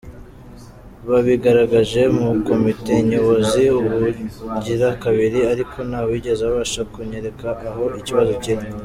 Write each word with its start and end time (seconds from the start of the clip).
Babigaragaje 1.09 2.01
muri 2.15 2.39
Komite 2.47 2.93
Nyobozi 3.11 3.63
ubugira 3.79 4.87
kabiri, 5.03 5.39
ariko 5.53 5.77
ntawigeze 5.89 6.41
abasha 6.49 6.81
kunyereka 6.91 7.47
aho 7.69 7.83
ikibazo 7.99 8.31
kiri. 8.43 8.65